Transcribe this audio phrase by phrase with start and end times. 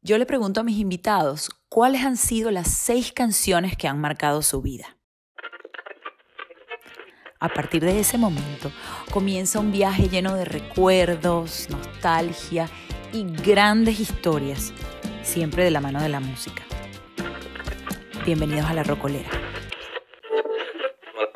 [0.00, 4.42] yo le pregunto a mis invitados cuáles han sido las seis canciones que han marcado
[4.42, 4.96] su vida.
[7.40, 8.72] A partir de ese momento
[9.12, 12.68] comienza un viaje lleno de recuerdos, nostalgia
[13.12, 14.72] y grandes historias,
[15.22, 16.64] siempre de la mano de la música.
[18.24, 19.30] Bienvenidos a La Rocolera.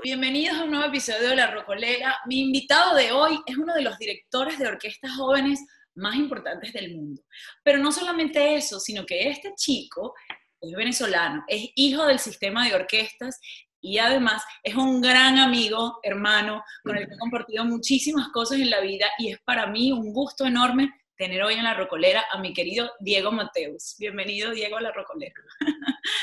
[0.03, 2.17] Bienvenidos a un nuevo episodio de La Rocolera.
[2.27, 5.61] Mi invitado de hoy es uno de los directores de orquestas jóvenes
[5.95, 7.23] más importantes del mundo.
[7.63, 10.15] Pero no solamente eso, sino que este chico
[10.61, 13.41] es venezolano, es hijo del sistema de orquestas
[13.81, 18.71] y además es un gran amigo, hermano, con el que he compartido muchísimas cosas en
[18.71, 22.39] la vida y es para mí un gusto enorme tener hoy en la Rocolera a
[22.39, 23.97] mi querido Diego Mateus.
[23.99, 25.35] Bienvenido, Diego, a la Rocolera.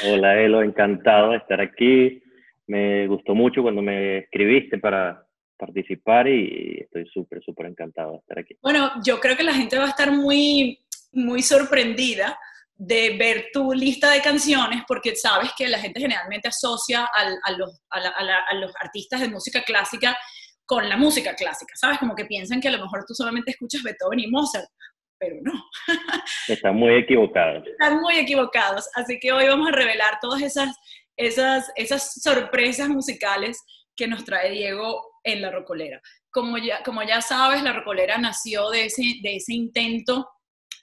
[0.10, 2.22] Hola, Elo, encantado de estar aquí
[2.70, 5.26] me gustó mucho cuando me escribiste para
[5.60, 8.56] participar y estoy súper, súper encantado de estar aquí.
[8.62, 10.80] Bueno, yo creo que la gente va a estar muy,
[11.12, 12.40] muy sorprendida
[12.76, 17.82] de ver tu lista de canciones porque sabes que la gente generalmente asocia a, los,
[17.90, 20.18] a, los artistas de música clásica
[20.66, 22.00] con la música clásica, ¿sabes?
[22.00, 24.70] Como que piensan que a lo mejor tú solamente escuchas Beethoven y Mozart,
[25.18, 25.52] pero no.
[26.48, 27.68] Están muy equivocados.
[27.68, 30.74] Están muy equivocados, así que hoy vamos a revelar todas esas
[31.20, 33.62] esas, esas sorpresas musicales
[33.96, 36.02] que nos trae Diego en La Rocolera.
[36.32, 40.30] Como ya, como ya sabes, La Rocolera nació de ese, de ese intento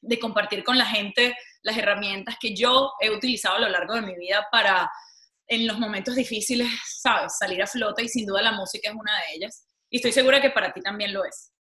[0.03, 4.03] de compartir con la gente las herramientas que yo he utilizado a lo largo de
[4.03, 4.89] mi vida para,
[5.49, 6.69] en los momentos difíciles,
[7.01, 9.69] sabes, salir a flote y sin duda la música es una de ellas.
[9.91, 11.53] Y estoy segura que para ti también lo es.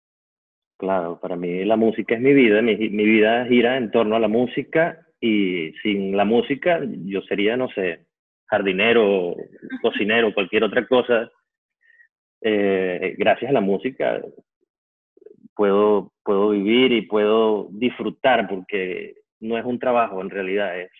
[0.77, 4.19] Claro, para mí la música es mi vida, mi, mi vida gira en torno a
[4.19, 8.07] la música y sin la música yo sería, no sé,
[8.47, 9.35] jardinero,
[9.81, 11.31] cocinero, cualquier otra cosa,
[12.41, 14.21] eh, gracias a la música
[15.55, 20.91] puedo, puedo vivir y puedo disfrutar porque no es un trabajo, en realidad es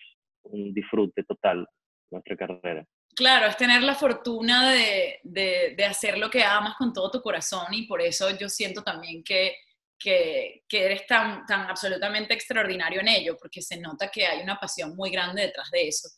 [0.44, 1.66] un disfrute total
[2.10, 2.84] nuestra carrera.
[3.14, 7.72] Claro, es tener la fortuna de, de, hacer lo que amas con todo tu corazón
[7.72, 9.54] y por eso yo siento también que,
[9.98, 14.60] que, que, eres tan, tan absolutamente extraordinario en ello, porque se nota que hay una
[14.60, 16.08] pasión muy grande detrás de eso.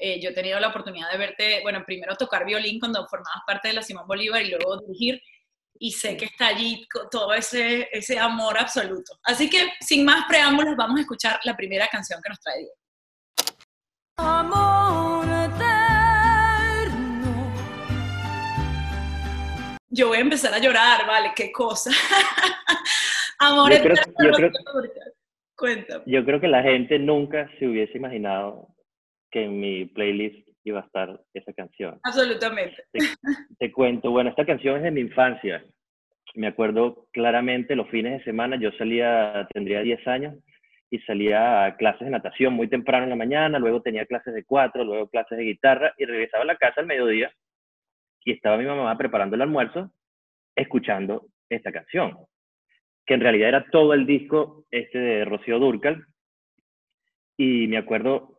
[0.00, 3.66] Eh, yo he tenido la oportunidad de verte, bueno, primero tocar violín cuando formabas parte
[3.68, 5.20] de la Simón Bolívar y luego dirigir,
[5.80, 9.18] y sé que está allí todo ese, ese amor absoluto.
[9.24, 12.74] Así que, sin más preámbulos, vamos a escuchar la primera canción que nos trae Diego.
[14.18, 16.68] Amor eterno.
[19.90, 21.90] Yo voy a empezar a llorar, vale, qué cosa.
[23.40, 24.00] amor eterno.
[24.20, 24.50] yo, creo,
[25.56, 26.04] Cuéntame.
[26.06, 28.68] yo creo que la gente nunca se hubiese imaginado
[29.30, 31.98] que en mi playlist iba a estar esa canción.
[32.02, 32.84] Absolutamente.
[33.58, 35.64] Te, cuento, bueno, esta canción es de mi infancia.
[36.34, 40.34] Me acuerdo claramente los fines de semana, yo salía, tendría 10 años,
[40.90, 44.44] y salía a clases de natación muy temprano en la mañana, luego tenía clases de
[44.44, 47.30] cuatro, luego clases de guitarra, y regresaba a la casa al mediodía,
[48.24, 49.92] y estaba mi mamá preparando el almuerzo,
[50.54, 52.16] escuchando esta canción,
[53.06, 56.04] que en realidad era todo el disco este de Rocío Durcal,
[57.36, 58.37] y me acuerdo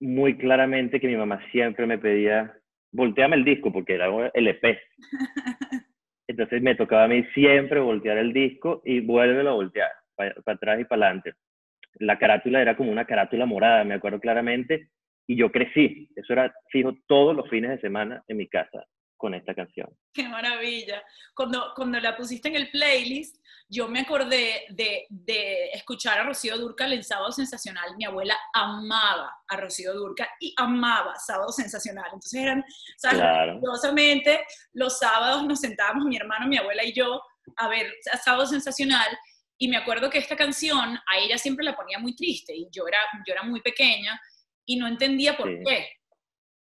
[0.00, 2.52] muy claramente que mi mamá siempre me pedía,
[2.92, 4.78] volteame el disco, porque era el EP.
[6.26, 10.80] Entonces me tocaba a mí siempre voltear el disco y vuélvelo a voltear, para, atrás
[10.80, 11.34] y para adelante.
[11.94, 14.88] La carátula era como una carátula morada, me acuerdo claramente,
[15.26, 16.08] y yo crecí.
[16.16, 18.84] Eso era fijo todos los fines de semana en mi casa
[19.16, 19.88] con esta canción.
[20.12, 21.02] Qué maravilla.
[21.34, 23.36] Cuando, cuando la pusiste en el playlist,
[23.68, 27.96] yo me acordé de, de escuchar a Rocío Durcal en Sábado Sensacional.
[27.96, 32.04] Mi abuela amaba a Rocío Durcal y amaba Sábado Sensacional.
[32.06, 32.64] Entonces eran,
[32.98, 33.22] ¿sabes?
[34.72, 37.20] los sábados nos sentábamos mi hermano, mi abuela y yo
[37.56, 39.18] a ver a Sábado Sensacional
[39.58, 42.86] y me acuerdo que esta canción a ella siempre la ponía muy triste y yo
[42.86, 44.20] era, yo era muy pequeña
[44.66, 45.88] y no entendía por qué.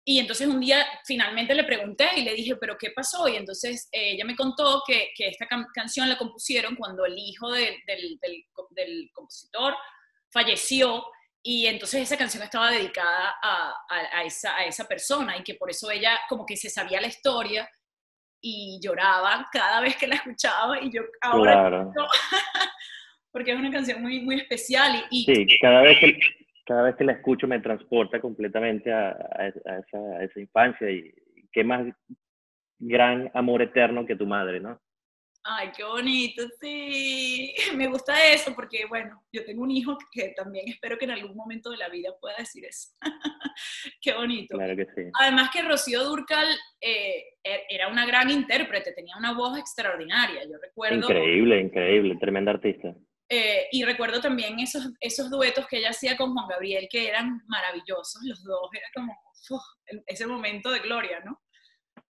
[0.08, 3.26] Y entonces un día finalmente le pregunté y le dije, pero ¿qué pasó?
[3.26, 7.50] Y entonces eh, ella me contó que, que esta canción la compusieron cuando el hijo
[7.50, 8.16] del, del,
[8.70, 9.74] del, compositor
[10.30, 11.04] falleció
[11.42, 15.70] y entonces esa canción estaba dedicada a, a, esa, a, esa, persona y que por
[15.70, 17.68] eso ella como que se sabía la historia
[18.40, 21.88] y lloraba cada vez que la escuchaba y yo ahora...
[23.32, 25.24] porque es una canción muy, muy especial y...
[25.24, 26.16] Sí, cada vez que
[26.66, 29.12] cada vez que la escucho me transporta completamente a,
[29.48, 31.14] esa, infancia y
[31.52, 31.86] qué más
[32.78, 34.78] gran amor eterno que tu madre, ¿no?
[35.48, 37.54] Ay, qué bonito, sí.
[37.76, 41.36] Me gusta eso porque, bueno, yo tengo un hijo que también espero que en algún
[41.36, 42.88] momento de la vida pueda decir eso.
[44.02, 44.56] qué bonito.
[44.56, 45.08] Claro que sí.
[45.20, 46.48] Además que Rocío Durcal
[46.80, 50.96] eh, er, era una gran intérprete, tenía una voz extraordinaria, yo recuerdo.
[50.96, 52.92] Increíble, increíble, tremenda artista
[53.28, 57.42] Eh, y recuerdo también esos, esos duetos que ella hacía con Juan Gabriel, que eran
[57.48, 59.12] maravillosos, los dos, era como
[60.06, 61.40] ese momento de gloria, ¿no?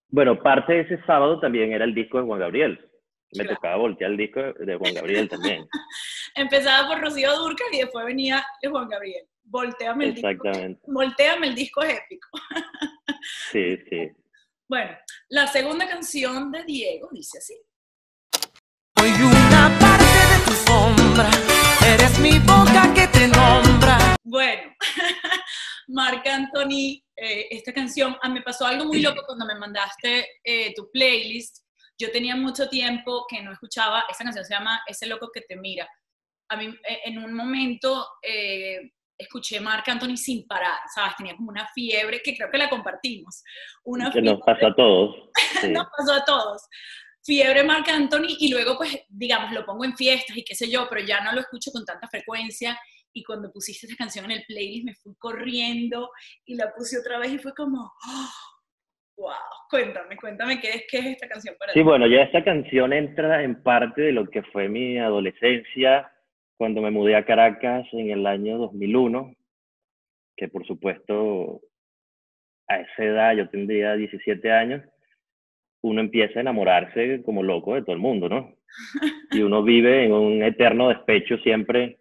[0.09, 2.91] Bueno, parte de ese sábado también era el disco de Juan Gabriel.
[3.33, 5.67] Me tocaba voltear el disco de Juan Gabriel también.
[6.35, 9.27] Empezaba por Rocío Durcal y después venía Juan Gabriel.
[9.45, 10.69] Volteame el Exactamente.
[10.69, 10.93] disco.
[10.93, 12.29] Volteame el disco es épico.
[13.53, 14.11] sí, sí.
[14.69, 14.97] Bueno,
[15.29, 17.55] la segunda canción de Diego dice así.
[21.17, 21.31] Sombra,
[21.87, 24.17] eres mi boca que te nombra.
[24.25, 24.75] Bueno,
[25.89, 30.75] Marc Anthony, eh, esta canción, ah, me pasó algo muy loco cuando me mandaste eh,
[30.75, 31.65] tu playlist.
[31.99, 35.57] Yo tenía mucho tiempo que no escuchaba, esta canción se llama Ese loco que te
[35.57, 35.89] mira.
[36.51, 38.07] A mí, eh, en un momento,
[39.19, 41.17] escuché Marc Anthony sin parar, ¿sabes?
[41.17, 43.43] Tenía como una fiebre que creo que la compartimos.
[43.85, 45.17] Una que nos pasó a todos.
[45.71, 46.63] nos pasó a todos.
[47.27, 50.87] Fiebre Marc Anthony y luego pues, digamos, lo pongo en fiestas y qué sé yo,
[50.89, 52.79] pero ya no lo escucho con tanta frecuencia.
[53.13, 56.11] Y cuando pusiste esta canción en el playlist me fui corriendo
[56.45, 57.91] y la puse otra vez y fue como,
[59.17, 59.33] wow,
[59.69, 63.43] cuéntame, cuéntame qué es, qué es esta canción para sí, bueno, ya esta canción entra
[63.43, 66.13] en parte de lo que fue mi adolescencia,
[66.57, 69.35] cuando me mudé a Caracas en el año 2001,
[70.37, 71.61] que por supuesto
[72.69, 74.83] a esa edad yo tendría 17 años,
[75.83, 78.55] uno empieza a enamorarse como loco de todo el mundo, ¿no?
[79.31, 81.99] Y uno vive en un eterno despecho siempre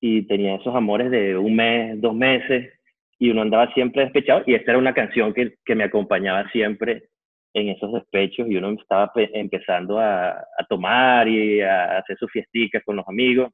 [0.00, 2.72] y tenía esos amores de un mes, dos meses,
[3.18, 7.08] y uno andaba siempre despechado y esta era una canción que, que me acompañaba siempre
[7.54, 12.82] en esos despechos y uno estaba empezando a, a tomar y a hacer sus fiesticas
[12.84, 13.50] con los amigos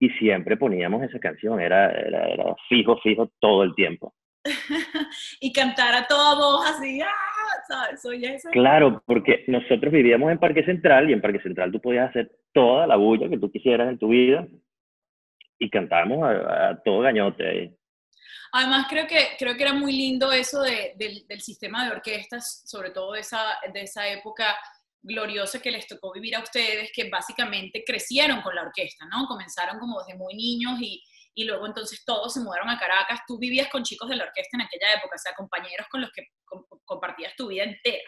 [0.00, 4.14] y siempre poníamos esa canción, era, era, fijo, fijo todo el tiempo.
[5.40, 7.28] y cantar a toda voz así, ¡ah!
[7.66, 8.02] ¿sabes?
[8.52, 12.86] Claro, porque nosotros vivíamos en Parque Central y en Parque Central tú podías hacer toda
[12.86, 14.46] la bulla que tú quisieras en tu vida
[15.58, 17.74] y cantábamos a, todo gañote ahí.
[18.52, 22.62] Además, creo que, creo que era muy lindo eso de, del, del, sistema de orquestas,
[22.64, 24.56] sobre todo de esa, de esa época
[25.02, 29.26] gloriosa que les tocó vivir a ustedes, que básicamente crecieron con la orquesta, ¿no?
[29.26, 31.02] Comenzaron como desde muy niños y,
[31.38, 33.20] y luego entonces todos se mudaron a Caracas.
[33.24, 36.10] Tú vivías con chicos de la orquesta en aquella época, o sea, compañeros con los
[36.10, 36.24] que
[36.84, 38.02] compartías tu vida entera.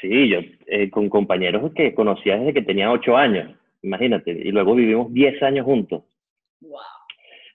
[0.00, 4.74] Sí, yo eh, con compañeros que conocía desde que tenía ocho años, imagínate, y luego
[4.74, 6.04] vivimos diez años juntos.
[6.62, 6.80] Wow.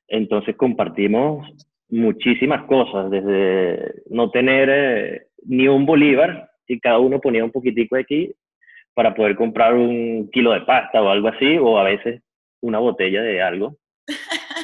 [0.09, 1.49] Entonces compartimos
[1.89, 7.95] muchísimas cosas, desde no tener eh, ni un bolívar y cada uno ponía un poquitico
[7.95, 8.31] aquí
[8.93, 12.21] para poder comprar un kilo de pasta o algo así, o a veces
[12.61, 13.75] una botella de algo.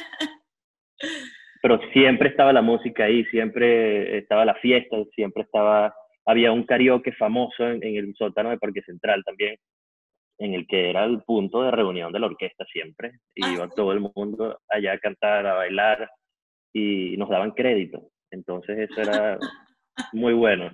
[1.62, 7.12] Pero siempre estaba la música ahí, siempre estaba la fiesta, siempre estaba, había un karaoke
[7.12, 9.56] famoso en, el sótano de Parque Central también,
[10.38, 13.12] en el que era el punto de reunión de la orquesta siempre.
[13.34, 16.10] Y ah, iba todo el mundo allá a cantar, a bailar,
[16.72, 18.10] y nos daban crédito.
[18.30, 19.38] Entonces eso era
[20.12, 20.70] muy bueno.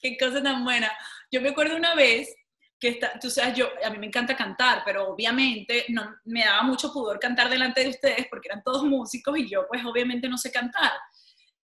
[0.00, 0.90] Qué cosa tan buena.
[1.30, 2.34] Yo me acuerdo una vez
[2.78, 6.62] que está, tú sabes, yo, a mí me encanta cantar, pero obviamente no, me daba
[6.62, 10.36] mucho pudor cantar delante de ustedes porque eran todos músicos y yo pues obviamente no
[10.36, 10.92] sé cantar.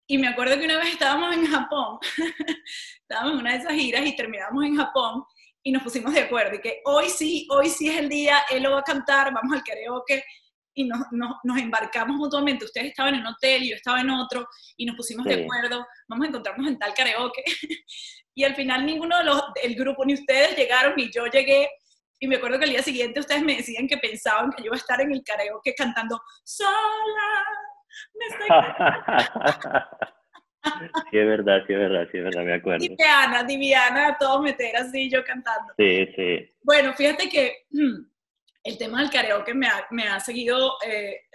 [0.07, 1.99] Y me acuerdo que una vez estábamos en Japón,
[3.01, 5.23] estábamos en una de esas giras y terminamos en Japón
[5.63, 8.63] y nos pusimos de acuerdo y que hoy sí, hoy sí es el día, él
[8.63, 10.23] lo va a cantar, vamos al karaoke
[10.79, 12.63] y nos, nos, embarcamos mutuamente.
[12.63, 15.85] Ustedes estaban en un hotel y yo estaba en otro y nos pusimos de acuerdo,
[16.07, 17.43] vamos a encontrarnos en tal karaoke.
[18.33, 21.69] y al final ninguno de los, del grupo, ni ustedes llegaron, ni yo llegué.
[22.21, 24.75] Y me acuerdo que el día siguiente ustedes me decían que pensaban que yo iba
[24.75, 27.43] a estar en el karaoke cantando sola.
[28.13, 28.47] Me estoy...
[31.09, 32.79] Sí, es verdad, sí, es verdad, sí, es verdad, me acuerdo.
[32.87, 35.73] Diviana, Diviana, todos meter así, yo cantando.
[35.77, 36.53] Sí, sí.
[36.63, 37.65] Bueno, fíjate que
[38.63, 40.73] el tema del karaoke me ha, me ha seguido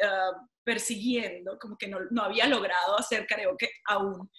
[0.03, 0.31] ah,
[0.65, 4.31] persiguiendo, como que no, no, había logrado hacer karaoke aún.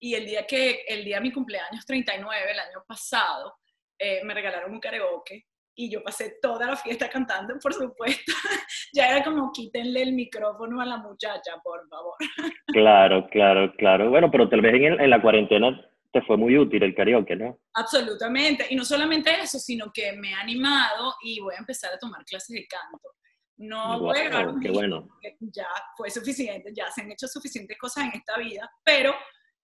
[0.00, 3.54] Y el día que, el día de mi cumpleaños 39, el año pasado,
[3.98, 8.32] eh, me regalaron un karaoke y yo pasé toda la fiesta cantando, por supuesto.
[8.92, 12.14] ya era como quítenle el micrófono a la muchacha, por favor.
[12.66, 14.10] claro, claro, claro.
[14.10, 15.80] Bueno, pero tal vez en, en la cuarentena
[16.20, 17.60] te fue muy útil el karaoke, ¿no?
[17.74, 18.66] Absolutamente.
[18.70, 22.24] Y no solamente eso, sino que me ha animado y voy a empezar a tomar
[22.24, 23.14] clases de canto.
[23.58, 25.08] No voy a qué bueno.
[25.40, 29.12] ya fue suficiente, ya se han hecho suficientes cosas en esta vida, pero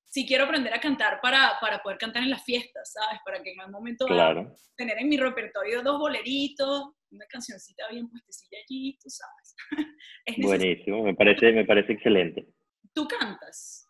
[0.04, 3.20] sí quiero aprender a cantar para, para poder cantar en las fiestas, ¿sabes?
[3.24, 4.52] Para que en algún momento claro.
[4.76, 9.56] tener en mi repertorio dos boleritos, una cancioncita bien puestecilla allí, tú sabes.
[10.38, 12.48] Buenísimo, me parece, me parece excelente.
[12.92, 13.83] ¿Tú cantas?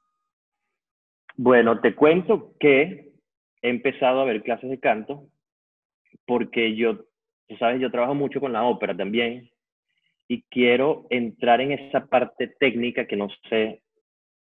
[1.37, 3.12] Bueno, te cuento que
[3.62, 5.29] he empezado a ver clases de canto
[6.26, 7.07] porque yo,
[7.49, 9.50] tú sabes, yo trabajo mucho con la ópera también
[10.29, 13.83] y quiero entrar en esa parte técnica que no sé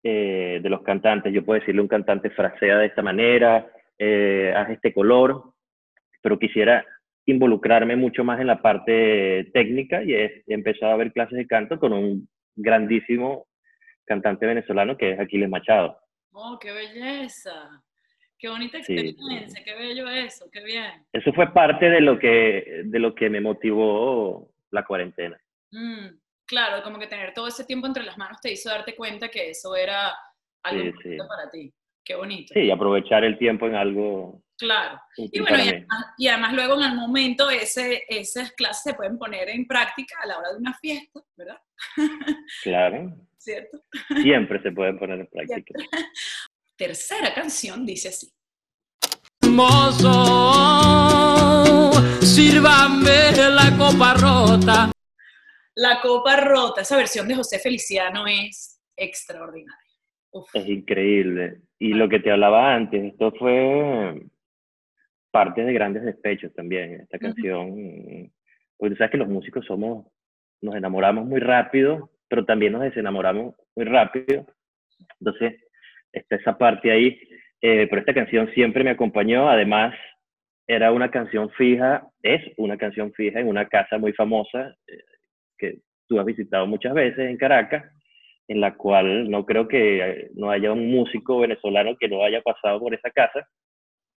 [0.03, 1.33] eh, de los cantantes.
[1.33, 5.53] Yo puedo decirle a un cantante frasea de esta manera, eh, haz este color,
[6.23, 6.85] pero quisiera
[7.27, 11.81] involucrarme mucho más en la parte técnica y he, empezado a ver clases de canto
[11.81, 13.47] con un grandísimo
[14.05, 15.99] cantante venezolano que es Aquiles Machado.
[16.39, 17.83] ¡Oh, qué belleza!
[18.39, 21.07] Qué bonita experiencia, qué bello eso, qué bien.
[21.11, 25.41] Eso fue parte de lo que, de lo que me motivó la cuarentena.
[25.71, 26.09] Mm,
[26.45, 29.49] claro, como que tener todo ese tiempo entre las manos te hizo darte cuenta que
[29.49, 30.15] eso era
[30.63, 30.93] algo
[31.27, 31.73] para ti.
[32.05, 32.53] Qué bonito.
[32.53, 34.43] Sí, aprovechar el tiempo en algo.
[34.59, 34.99] Claro.
[35.17, 35.85] Y bueno,
[36.17, 40.27] y además, luego en el momento ese, esas clases se pueden poner en práctica a
[40.27, 41.59] la hora de una fiesta, ¿verdad?
[42.63, 43.15] Claro.
[43.37, 43.85] ¿Cierto?
[44.23, 45.75] Siempre se pueden poner en práctica.
[46.77, 48.33] Tercera canción dice así.
[49.49, 50.13] Mozo,
[52.21, 54.91] sírvame la copa rota.
[55.75, 59.79] La copa rota, esa versión de José Feliciano es extraordinaria.
[60.55, 61.61] Es increíble.
[61.79, 64.27] Y lo que te hablaba antes, esto fue
[65.31, 68.31] parte de grandes despechos también, esta canción.
[68.77, 70.07] Porque sabes que los músicos somos,
[70.63, 74.47] nos enamoramos muy rápido, pero también nos desenamoramos muy rápido.
[75.21, 75.61] Entonces,
[76.13, 77.19] está esa parte ahí.
[77.61, 79.49] Eh, pero esta canción siempre me acompañó.
[79.49, 79.95] Además,
[80.67, 85.05] era una canción fija, es una canción fija en una casa muy famosa eh,
[85.59, 85.79] que
[86.09, 87.85] tú has visitado muchas veces en Caracas
[88.49, 92.81] en la cual no creo que no haya un músico venezolano que no haya pasado
[92.81, 93.49] por esa casa.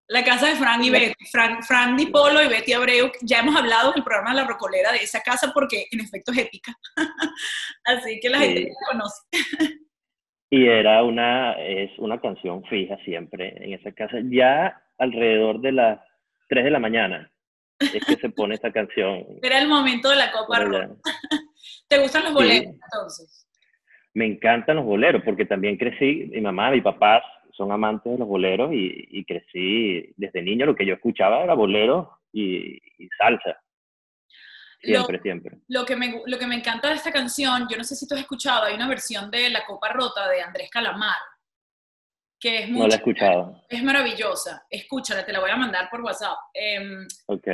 [0.09, 3.55] La casa de Fran y Betty, Fran, Fran Di Polo y Betty Abreu, ya hemos
[3.55, 6.73] hablado en el programa La Rocolera de esa casa porque en efecto es épica.
[7.85, 9.21] Así que la gente la conoce.
[10.49, 14.17] y era una, es una canción fija siempre en esa casa.
[14.23, 15.99] Ya alrededor de las
[16.47, 17.31] 3 de la mañana
[17.79, 19.25] es que se pone esta canción.
[19.43, 20.59] Era el momento de la Copa
[21.87, 23.45] ¿Te gustan los boletos entonces?
[24.13, 27.23] me encantan los boleros, porque también crecí, mi mamá, mi papá
[27.59, 32.21] son amantes de los boleros y, crecí desde niño, lo que yo escuchaba era bolero
[32.31, 32.79] y,
[33.17, 33.61] salsa.
[34.81, 35.57] Siempre, lo, siempre.
[35.67, 38.15] Lo que, me, lo que me encanta de esta canción, yo no sé si tú
[38.15, 41.17] has escuchado, hay una versión de La Copa Rota de Andrés Calamar,
[42.39, 42.79] que es muy...
[42.79, 43.61] No la he escuchado.
[43.67, 44.65] Es maravillosa.
[44.69, 46.37] Escúchala, te la voy a mandar por WhatsApp.
[46.53, 47.47] Eh, ok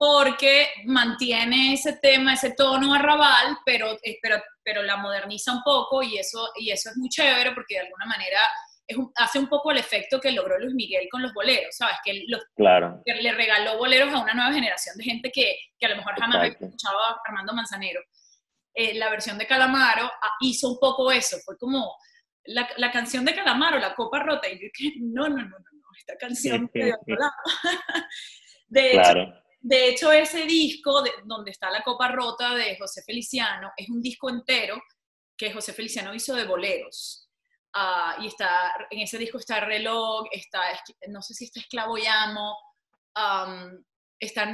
[0.00, 6.02] porque mantiene ese tema, ese tono arrabal, pero, eh, pero, pero la moderniza un poco
[6.02, 8.40] y eso, y eso es muy chévere porque de alguna manera
[9.16, 11.96] hace un poco el efecto que logró Luis Miguel con los boleros, ¿sabes?
[12.04, 12.24] Que,
[12.56, 13.02] claro.
[13.04, 16.14] que le regaló boleros a una nueva generación de gente que, que a lo mejor
[16.18, 18.00] jamás había escuchado a Armando Manzanero.
[18.74, 21.94] Eh, la versión de Calamaro ah, hizo un poco eso, fue como
[22.44, 25.58] la, la, canción de Calamaro, La Copa Rota, y yo dije, no, no, no, no,
[25.72, 27.32] no esta canción de otro lado.
[28.68, 33.90] de hecho, de hecho, ese disco donde está la copa rota de José Feliciano es
[33.90, 34.82] un disco entero
[35.36, 37.29] que José Feliciano hizo de boleros.
[37.72, 40.60] Ah, y está, en ese disco está Reloj, está,
[41.08, 42.56] no sé si está Esclavo y Amo,
[44.18, 44.44] está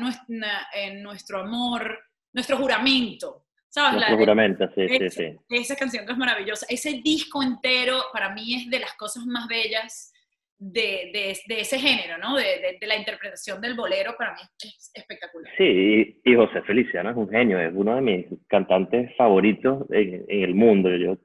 [0.74, 1.98] en nuestro, amor,
[2.32, 3.44] nuestro juramento.
[3.68, 3.94] ¿Sabes?
[3.94, 5.36] Nuestro juramento, sí, sí, sí.
[5.50, 6.64] Esa canción que es maravillosa.
[6.68, 10.14] Ese disco entero para mí es de las cosas más bellas
[10.58, 11.10] de,
[11.46, 12.36] de, ese género, ¿no?
[12.36, 15.52] De, de, la interpretación del bolero, para mí es espectacular.
[15.58, 20.54] Sí, y, José Feliciano es un genio, es uno de mis cantantes favoritos en, el
[20.54, 20.94] mundo.
[20.96, 21.18] Yo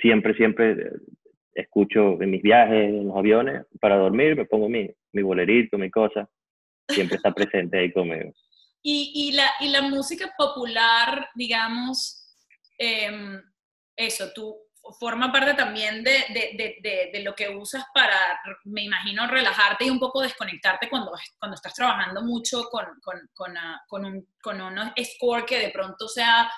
[0.00, 0.76] siempre, siempre
[1.60, 5.90] escucho en mis viajes, en los aviones, para dormir, me pongo mi, mi bolerito, mi
[5.90, 6.28] cosa,
[6.88, 8.32] siempre está presente ahí conmigo.
[8.80, 12.32] Y, y, la, y la música popular, digamos,
[12.78, 13.42] em,
[13.96, 14.56] eso, tú
[14.98, 19.90] forma parte también de, de, de, de, lo que usas para, me imagino, relajarte y
[19.90, 24.58] un poco desconectarte cuando, cuando estás trabajando mucho con, con, con, uh, con un, con
[25.04, 26.50] score que de pronto sea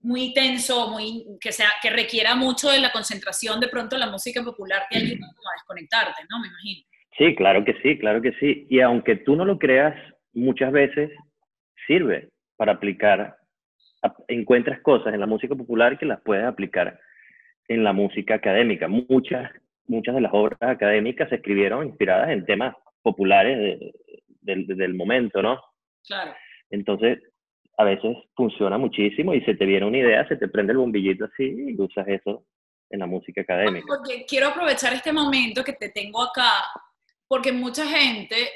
[0.00, 4.42] muy tenso, muy, que, sea, que requiera mucho de la concentración, de pronto la música
[4.42, 6.40] popular te ayuda a desconectarte, ¿no?
[6.40, 6.82] Me imagino.
[7.18, 8.66] Sí, claro que sí, claro que sí.
[8.68, 9.94] Y aunque tú no lo creas,
[10.32, 11.10] muchas veces
[11.86, 13.36] sirve para aplicar,
[14.28, 17.00] encuentras cosas en la música popular que las puedes aplicar
[17.68, 18.86] en la música académica.
[18.86, 19.50] Muchas,
[19.86, 23.80] muchas de las obras académicas se escribieron inspiradas en temas populares
[24.42, 25.60] del momento, ¿no?
[26.06, 26.34] Claro.
[26.70, 27.18] Entonces,
[27.78, 31.26] a veces funciona muchísimo y se te viene una idea, se te prende el bombillito
[31.26, 32.46] así y usas eso
[32.90, 33.86] en la música académica.
[33.86, 36.64] Porque quiero aprovechar este momento que te tengo acá,
[37.28, 38.52] porque mucha gente,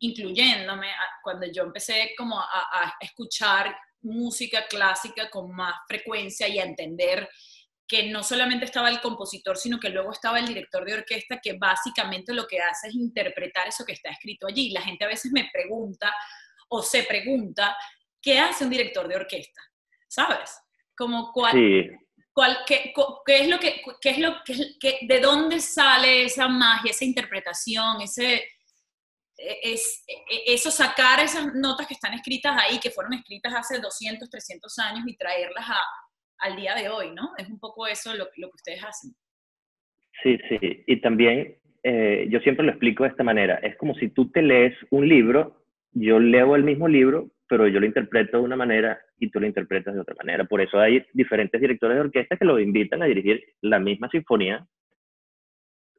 [0.00, 0.88] incluyéndome,
[1.22, 7.28] cuando yo empecé como a, a escuchar música clásica con más frecuencia y a entender
[7.86, 11.54] que no solamente estaba el compositor, sino que luego estaba el director de orquesta, que
[11.54, 14.70] básicamente lo que hace es interpretar eso que está escrito allí.
[14.70, 16.14] La gente a veces me pregunta
[16.68, 17.74] o se pregunta,
[18.22, 19.60] ¿qué hace un director de orquesta?
[20.08, 20.58] ¿sabes?
[20.96, 21.90] Como cuál, Sí,
[22.32, 22.92] cuál- qué,
[23.26, 27.04] qué es lo que, qué es lo que, que- de dónde sale esa magia, esa
[27.04, 28.34] interpretación, ese,
[29.36, 33.78] e- es, e- eso sacar esas notas que están escritas ahí, que fueron escritas hace
[33.80, 35.80] 200, 300 años y traerlas a,
[36.38, 37.32] al día de hoy, ¿no?
[37.36, 39.14] Es un poco eso lo, lo que ustedes hacen.
[40.22, 40.84] Sí, sí.
[40.86, 43.56] Y también eh, yo siempre lo explico de esta manera.
[43.56, 47.80] Es como si tú te lees un libro, yo leo el mismo libro, pero yo
[47.80, 50.44] lo interpreto de una manera y tú lo interpretas de otra manera.
[50.44, 54.66] Por eso hay diferentes directores de orquesta que lo invitan a dirigir la misma sinfonía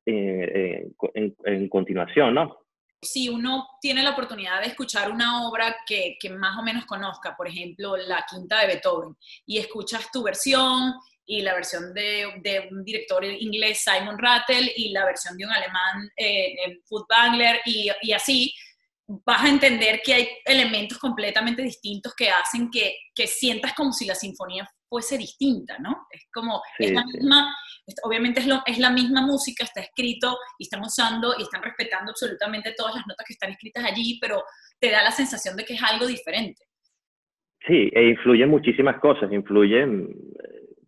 [0.05, 2.57] eh, eh, en, continuación, ¿no?
[3.01, 7.47] si uno tiene la oportunidad de escuchar una obra que, más o menos conozca, por
[7.47, 9.15] ejemplo, la quinta de Beethoven,
[9.45, 12.25] y escuchas tu versión y la versión de,
[12.71, 16.55] un director inglés, Simon Rattle, y la versión de un alemán, eh,
[17.65, 18.53] y, y, así,
[19.25, 24.05] vas a entender que hay elementos completamente distintos que hacen que, que sientas como si
[24.05, 26.05] la sinfonía fuese distinta, ¿no?
[26.11, 27.17] Es como, sí, es la sí.
[27.17, 27.55] misma,
[28.03, 32.11] obviamente es, lo, es, la misma música, está escrito y están usando y están respetando
[32.11, 34.43] absolutamente todas las notas que están escritas allí, pero
[34.79, 36.61] te da la sensación de que es algo diferente.
[37.67, 40.07] Sí, e influyen muchísimas cosas, influyen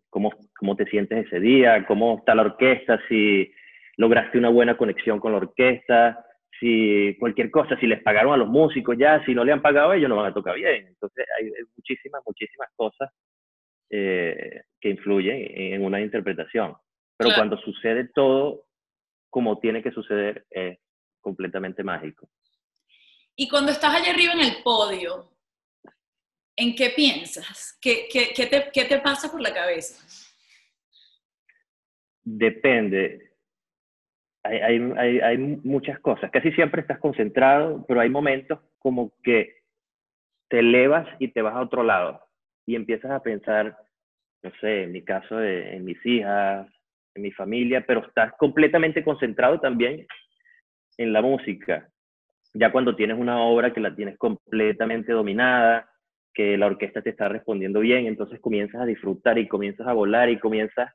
[0.10, 3.52] cómo, cómo te sientes ese día, cómo está la orquesta, si
[3.98, 6.24] lograste una buena conexión con la orquesta,
[6.62, 9.94] si cualquier cosa, si les pagaron a los músicos ya, si no le han pagado
[9.94, 10.88] ellos no van a tocar bien.
[10.88, 13.10] Entonces hay, hay muchísimas, muchísimas cosas
[13.90, 16.76] eh, que influyen en una interpretación.
[17.18, 17.40] Pero claro.
[17.40, 18.66] cuando sucede todo
[19.32, 20.78] como tiene que suceder, es
[21.20, 22.30] completamente mágico.
[23.36, 25.32] Y cuando estás allá arriba en el podio,
[26.56, 27.78] ¿en qué piensas?
[27.82, 30.06] ¿Qué, qué, qué, te, qué te pasa por la cabeza?
[32.24, 33.31] Depende.
[34.44, 36.32] Hay, hay, hay, muchas cosas.
[36.32, 39.56] Casi siempre estás concentrado, pero hay momentos como que
[40.50, 42.22] te elevas y te vas a otro lado
[42.66, 43.78] y empiezas a pensar,
[44.44, 46.68] no sé, en mi caso, de, en mis hijas,
[47.16, 50.08] en mi familia, pero estás completamente concentrado también
[50.98, 51.88] en la música.
[52.54, 55.90] Ya cuando tienes una obra que la tienes completamente dominada,
[56.34, 60.30] que la orquesta te está respondiendo bien, entonces comienzas a disfrutar y comienzas a volar
[60.30, 60.94] y comienzas...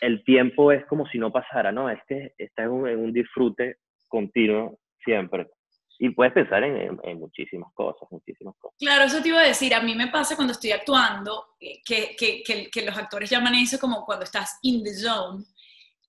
[0.00, 1.90] El tiempo es como si no pasara, ¿no?
[1.90, 3.76] Es que está en un, disfrute
[4.08, 5.48] continuo siempre.
[5.98, 8.76] Y puedes pensar en, en, muchísimas cosas, muchísimas cosas.
[8.78, 9.74] Claro, eso te iba a decir.
[9.74, 11.82] A mí me pasa cuando estoy actuando, que,
[12.16, 15.44] que, que, que los actores llaman eso como cuando estás in the zone,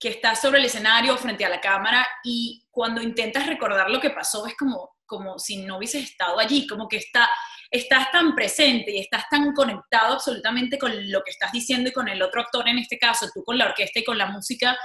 [0.02, 4.10] que estás sobre el escenario frente a la cámara y cuando intentas recordar lo que
[4.10, 7.30] pasó es como, como si no hubieses estado allí, como que está,
[7.72, 12.10] estás tan presente y estás tan conectado absolutamente con lo que estás diciendo y con
[12.10, 14.78] el otro actor, en este caso, tú con la orquesta y con la música,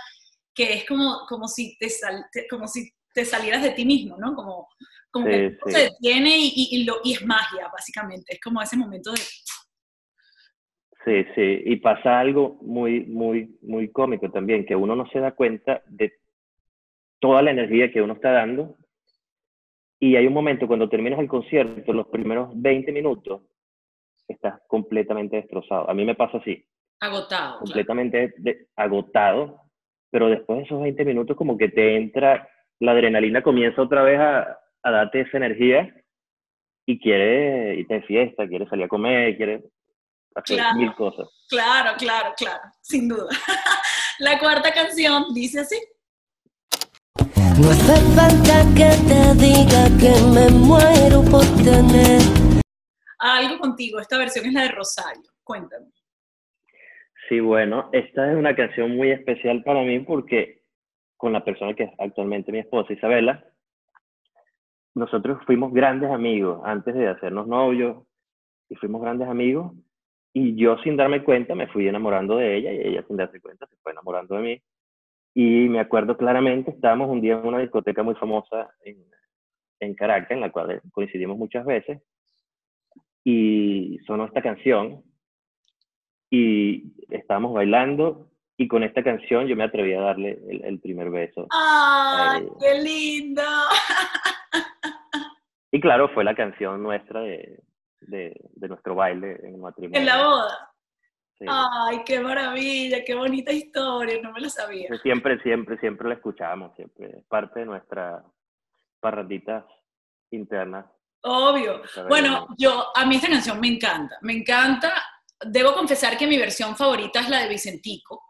[0.54, 4.34] que es como, como, si, te sal, como si te salieras de ti mismo, ¿no?
[4.34, 4.68] Como,
[5.10, 5.72] como Sí, que sí.
[5.72, 8.34] se detiene y, y, y lo, y es magia, básicamente.
[8.34, 9.18] Es como ese momento de...
[11.04, 15.32] Sí, sí, y pasa algo muy, muy, muy cómico también, que uno no se da
[15.32, 16.12] cuenta de
[17.20, 18.76] toda la energía que uno está dando.
[19.98, 23.42] Y hay un momento cuando terminas el concierto, los primeros 20 minutos,
[24.28, 25.88] estás completamente destrozado.
[25.88, 26.64] A mí me pasa así,
[27.00, 27.28] Agotado.
[27.52, 27.58] claro.
[27.60, 29.60] completamente de- agotado,
[30.10, 32.48] pero después de esos 20 minutos como que te entra,
[32.80, 35.94] la adrenalina comienza otra vez a, a darte esa energía
[36.84, 39.64] y quiere irte de fiesta, quiere salir a comer, quiere
[40.34, 40.76] hacer Claro.
[40.78, 41.28] mil cosas.
[41.48, 43.28] Claro, claro, claro, sin duda.
[44.18, 45.76] La cuarta canción dice así.
[47.58, 52.20] No hace falta que te diga que me muero por tener.
[53.18, 55.30] Algo contigo, esta versión es la de Rosario.
[55.42, 55.86] Cuéntame.
[57.30, 60.64] Sí, bueno, esta es una canción muy especial para mí porque
[61.16, 63.42] con la persona que es actualmente mi esposa, Isabela,
[64.94, 68.06] nosotros fuimos grandes amigos antes de hacernos novios
[68.68, 69.72] y fuimos grandes amigos
[70.34, 73.66] y yo sin darme cuenta me fui enamorando de ella y ella sin darse cuenta
[73.66, 74.62] se fue enamorando de mí.
[75.38, 79.04] Y me acuerdo claramente, estábamos un día en una discoteca muy famosa en,
[79.80, 82.00] en Caracas, en la cual coincidimos muchas veces,
[83.22, 85.02] y sonó esta canción
[86.30, 91.10] y estábamos bailando y con esta canción yo me atreví a darle el, el primer
[91.10, 91.46] beso.
[91.50, 92.48] ¡Ay, Ay.
[92.58, 93.42] qué lindo!
[95.70, 97.62] Y claro, fue la canción nuestra de,
[98.00, 100.00] de, de nuestro baile en el matrimonio.
[100.00, 100.70] En la boda.
[101.38, 101.44] Sí.
[101.48, 103.04] ¡Ay, qué maravilla!
[103.04, 104.20] ¡Qué bonita historia!
[104.22, 104.88] No me lo sabía.
[105.02, 107.18] Siempre, siempre, siempre la escuchamos, siempre.
[107.18, 108.24] Es parte de nuestras
[109.00, 109.64] parranditas
[110.30, 110.86] internas.
[111.22, 111.82] Obvio.
[112.08, 112.54] Bueno, ¿no?
[112.56, 114.16] yo, a mí esta canción me encanta.
[114.22, 114.94] Me encanta.
[115.44, 118.22] Debo confesar que mi versión favorita es la de Vicentico.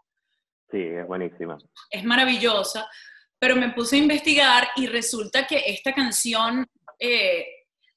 [0.71, 1.57] Sí, es buenísima.
[1.91, 2.89] es maravillosa,
[3.39, 6.67] pero me puse a investigar y resulta que esta canción,
[6.99, 7.47] eh,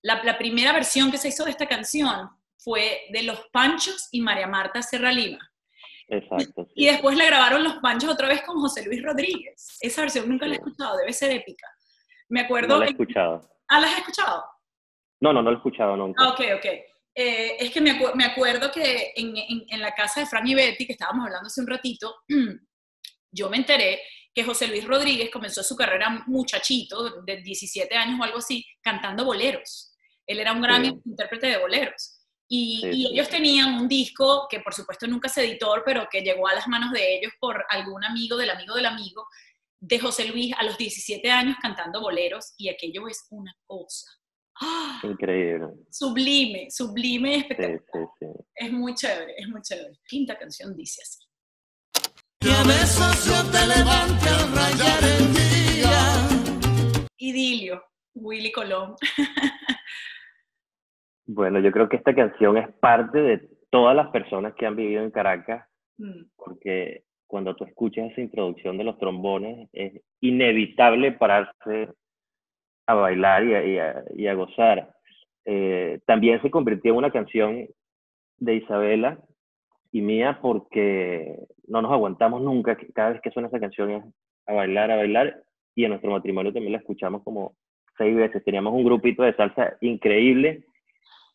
[0.04, 4.22] la, la primera versión que se hizo de esta canción fue de Los Panchos y
[4.22, 5.40] María Marta Serra Lima.
[6.08, 6.66] Exacto.
[6.68, 6.74] sí.
[6.76, 9.78] Y después le grabaron Los Panchos otra vez con José Luis Rodríguez.
[9.82, 11.68] Esa versión nunca la he escuchado, debe ser épica.
[12.30, 12.70] Me acuerdo...
[12.76, 13.50] No la he escuchado.
[13.68, 14.44] Ah, ¿la has escuchado?
[15.22, 16.24] No, no, no la he escuchado nunca.
[16.24, 16.66] Ah, ok, ok.
[17.16, 20.48] Eh, es que me, acu- me acuerdo que en, en- en la casa de Fran
[20.48, 22.16] y Betty, que estábamos hablando hace un ratito,
[23.32, 24.02] yo me enteré
[24.34, 29.26] que José Luis Rodríguez comenzó su carrera muchachito, de 17 años o algo así, cantando
[29.26, 29.96] boleros.
[30.26, 31.00] Él era un gran Sí.
[31.06, 32.19] intérprete de boleros.
[32.52, 33.34] Y, Sí, y ellos sí.
[33.34, 36.92] tenían un disco que por supuesto nunca se editó, pero que llegó a las manos
[36.92, 39.26] de ellos por algún amigo del amigo del amigo,
[39.80, 44.08] de José Luis a los 17 años cantando boleros, y aquello es una cosa.
[44.62, 45.00] ¡Ah!
[45.04, 45.68] Increíble.
[45.92, 47.88] Sublime, sublime y Sí, espectacular.
[47.94, 48.26] sí, sí.
[48.56, 50.00] Es muy chévere, es muy chévere.
[50.08, 51.20] Quinta canción dice así.
[52.42, 57.10] Que a besos yo te levante al rayar el día.
[57.18, 57.84] Idilio,
[58.16, 58.96] Willy Colón.
[61.32, 65.04] Bueno, yo creo que esta canción es parte de todas las personas que han vivido
[65.04, 65.66] en Caracas,
[66.02, 71.90] Mm, porque cuando tú escuchas esa introducción de los trombones, es inevitable pararse
[72.88, 74.94] a bailar y a, y a- y a gozar.
[75.46, 77.68] Eh, también se convirtió en una canción
[78.38, 79.20] de Isabela
[79.92, 81.38] y mía porque
[81.68, 84.04] no nos aguantamos nunca, cada vez que suena esa canción es
[84.48, 85.44] a bailar, a bailar,
[85.76, 87.56] y en nuestro matrimonio también la escuchamos como
[87.98, 88.44] seis veces.
[88.46, 90.64] Teníamos un grupito de salsa increíble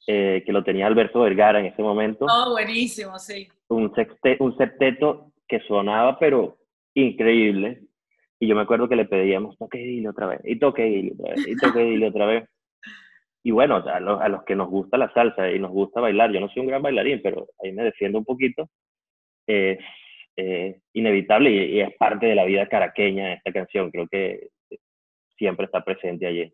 [0.06, 3.48] eh, que lo tenía Alberto Vergara en ese momento Oh, buenísimo, sí.
[3.68, 6.58] un, sexte- un septeto que sonaba, pero
[6.94, 7.80] increíble.
[8.40, 11.34] Y yo me acuerdo que le pedíamos, toque Idilio otra vez, y toque Idilio otra
[11.34, 12.48] vez, y toque Idilio otra vez.
[13.42, 16.32] Y bueno, a los, a los que nos gusta la salsa y nos gusta bailar,
[16.32, 18.68] yo no soy un gran bailarín, pero ahí me defiendo un poquito,
[19.46, 19.78] es
[20.36, 23.90] eh, inevitable y, y es parte de la vida caraqueña esta canción.
[23.90, 24.48] Creo que
[25.38, 26.52] siempre está presente allí.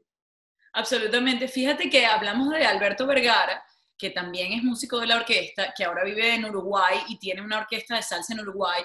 [0.73, 1.49] Absolutamente.
[1.49, 3.63] Fíjate que hablamos de Alberto Vergara,
[3.99, 7.59] que también es músico de la orquesta, que ahora vive en Uruguay y tiene una
[7.59, 8.83] orquesta de salsa en Uruguay.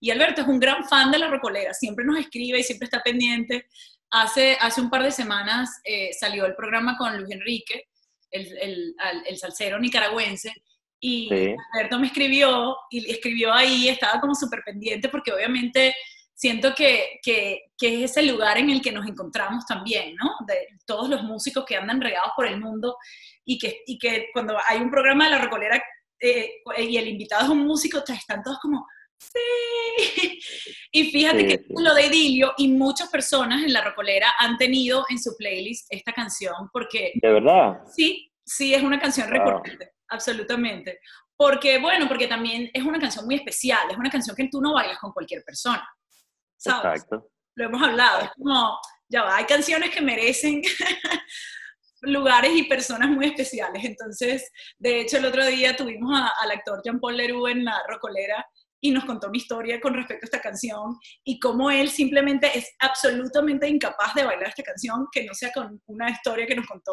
[0.00, 3.02] Y Alberto es un gran fan de la rocolera, siempre nos escribe y siempre está
[3.02, 3.66] pendiente.
[4.10, 7.88] Hace, hace un par de semanas eh, salió el programa con Luis Enrique,
[8.30, 8.94] el, el,
[9.26, 10.52] el salsero nicaragüense,
[11.00, 11.54] y Sí.
[11.72, 15.94] Alberto me escribió y escribió ahí, estaba como súper pendiente porque obviamente
[16.36, 20.36] siento que, que, que es ese lugar en el que nos encontramos también, ¿no?
[20.46, 22.96] De todos los músicos que andan regados por el mundo
[23.44, 25.82] y que, y que cuando hay un programa de la recolera
[26.20, 28.86] eh, y el invitado es un músico, están todos como,
[29.18, 30.38] sí.
[30.92, 31.74] Y fíjate Sí, que sí.
[31.78, 36.12] lo de Idilio y muchas personas en la recolera han tenido en su playlist esta
[36.12, 37.80] canción porque De verdad.
[37.94, 39.38] Sí, sí, es una canción Wow.
[39.38, 41.00] recurrente, absolutamente.
[41.38, 44.72] Porque, bueno, porque también es una canción muy especial, es una canción que tú no
[44.74, 45.86] bailas con cualquier persona,
[46.56, 47.02] ¿sabes?
[47.02, 47.30] Exacto.
[47.54, 50.62] Lo hemos hablado, es como, ya va, hay canciones que merecen
[52.02, 53.84] lugares y personas muy especiales.
[53.84, 58.46] Entonces, de hecho, el otro día tuvimos a- al actor Jean-Paul Leroux en la rocolera
[58.80, 62.74] y nos contó una historia con respecto a esta canción y cómo él simplemente es
[62.78, 66.92] absolutamente incapaz de bailar esta canción que no sea con una historia que nos contó.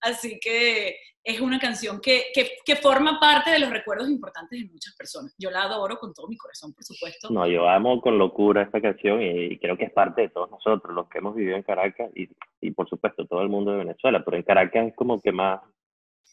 [0.00, 4.68] Así que es una canción que, que, que forma parte de los recuerdos importantes de
[4.70, 5.34] muchas personas.
[5.38, 7.30] Yo la adoro con todo mi corazón, por supuesto.
[7.30, 10.94] No, yo amo con locura esta canción y creo que es parte de todos nosotros,
[10.94, 12.28] los que hemos vivido en Caracas y,
[12.60, 15.60] y por supuesto todo el mundo de Venezuela, pero en Caracas es como que más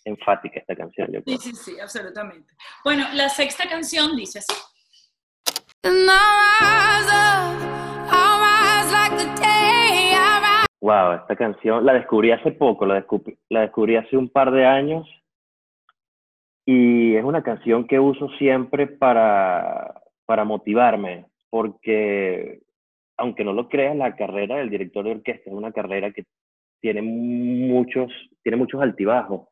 [0.04, 1.38] enfática esta canción, yo Sí, creo.
[1.39, 2.54] sí, sí, absolutamente.
[2.84, 4.54] Bueno, la sexta canción dice así.
[10.82, 14.65] Wow, esta canción la descubrí hace poco, la descubrí, la descubrí hace un par de
[14.65, 15.08] años.
[16.65, 22.62] Y es una canción que uso siempre para, para motivarme, porque
[23.17, 26.26] aunque no lo creas, la carrera del director de orquesta es una carrera que
[26.80, 29.48] tiene muchos, tiene muchos altibajos.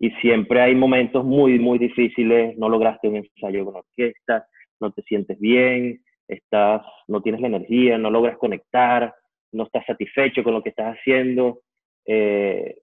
[0.00, 4.48] Y siempre hay momentos muy, muy difíciles, no lograste un ensayo con orquesta,
[4.80, 9.14] no te sientes bien, estás, no tienes la energía, no logras conectar,
[9.54, 11.60] no estás satisfecho con lo que estás haciendo,
[12.06, 12.78] eh,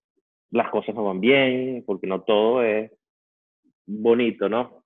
[0.52, 2.92] las cosas no van bien, porque no todo es
[3.86, 4.84] bonito, ¿no?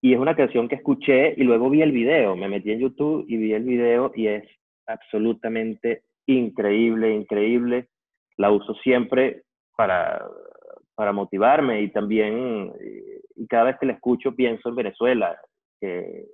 [0.00, 3.24] Y es una canción que escuché y luego vi el video, me metí en YouTube
[3.28, 4.44] y vi el video y es
[4.86, 7.88] absolutamente increíble, increíble.
[8.36, 9.44] La uso siempre
[9.76, 10.26] para,
[10.94, 12.72] para motivarme y también,
[13.34, 15.40] y cada vez que la escucho pienso en Venezuela,
[15.80, 16.26] que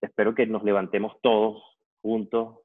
[0.00, 1.62] espero que nos levantemos todos
[2.02, 2.58] juntos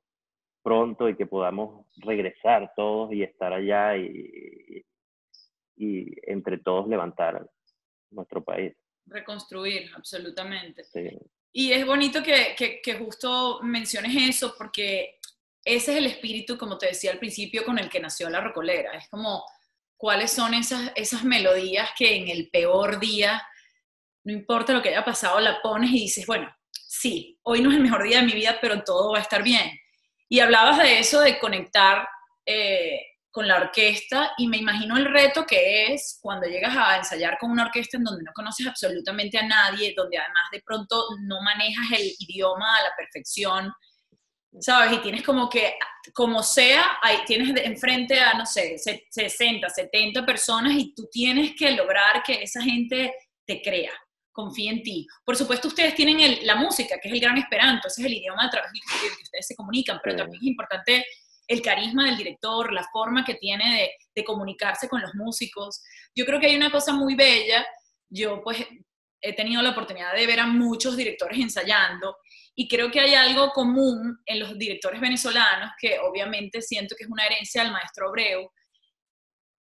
[0.64, 4.84] pronto y que podamos regresar todos y estar allá y,
[5.78, 7.48] y entre todos levantar
[8.10, 8.74] nuestro país.
[9.06, 10.84] Reconstruir, absolutamente.
[10.84, 11.10] Sí.
[11.52, 15.20] Y es bonito que, que, que justo menciones eso porque
[15.64, 18.94] ese es el espíritu, como te decía al principio, con el que nació la rocolera.
[18.94, 19.44] Es como
[19.98, 23.42] cuáles son esas, esas melodías que en el peor día,
[24.24, 26.54] no importa lo que haya pasado, la pones y dices, bueno,
[27.00, 29.44] sí, hoy no es el mejor día de mi vida, pero todo va a estar
[29.44, 29.72] bien.
[30.30, 32.08] Y hablabas de eso, de conectar
[32.46, 33.00] eh,
[33.32, 37.52] con la orquesta, y me imagino el reto que es cuando llegas a ensayar con
[37.52, 41.92] una orquesta en donde no conoces absolutamente a nadie, donde además de pronto no manejas
[42.00, 43.72] el idioma a la perfección,
[44.60, 44.94] ¿sabes?
[44.94, 45.74] Y tienes como que,
[46.14, 51.54] como sea, ahí tienes enfrente a, no sé, se- 60, 70 personas y tú tienes
[51.56, 53.14] que lograr que esa gente
[53.46, 53.92] te crea,
[54.36, 55.08] confíe en ti.
[55.24, 58.14] Por supuesto, ustedes tienen el- la música, que es el gran esperanto, ese es el
[58.16, 60.18] idioma a través del que, que ustedes se comunican, pero Sí.
[60.22, 61.06] también es importante
[61.48, 65.82] el carisma del director, la forma que tiene de, de comunicarse con los músicos.
[66.14, 67.66] Yo creo que hay una cosa muy bella,
[68.10, 68.58] yo pues
[69.22, 72.18] he tenido la oportunidad de ver a muchos directores ensayando
[72.56, 77.10] y creo que hay algo común en los directores venezolanos, que obviamente siento que es
[77.10, 78.52] una herencia del maestro Abreu,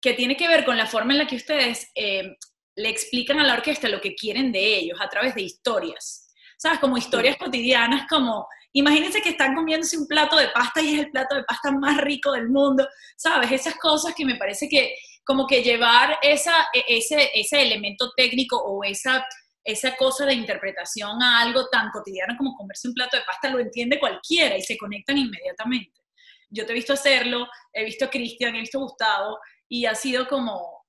[0.01, 2.37] que tiene que ver con la forma en la que ustedes eh,
[2.77, 6.29] le explican a la orquesta lo que quieren de ellos a través de historias.
[6.57, 6.79] ¿Sabes?
[6.79, 11.11] Como historias cotidianas, como imagínense que están comiéndose un plato de pasta y es el
[11.11, 12.87] plato de pasta más rico del mundo.
[13.17, 13.51] ¿Sabes?
[13.51, 18.57] Esas cosas que me parece que como que llevar esa, e- ese, ese elemento técnico
[18.57, 19.25] o esa,
[19.65, 23.59] esa cosa de interpretación a algo tan cotidiano como comerse un plato de pasta lo
[23.59, 26.01] entiende cualquiera y se conectan inmediatamente.
[26.49, 29.95] Yo te he visto hacerlo, he visto a Cristian, he visto a Gustavo y ha
[29.95, 30.80] sido como,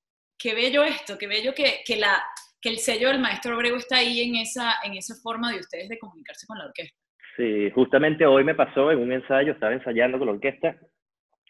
[0.42, 2.24] qué bello esto, qué bello que, que, la,
[2.62, 5.90] que el sello del maestro Abreu está ahí en esa, en esa forma de ustedes
[5.90, 6.98] de comunicarse con la orquesta.
[7.38, 10.76] Sí, justamente hoy me pasó en un ensayo, estaba ensayando con la orquesta,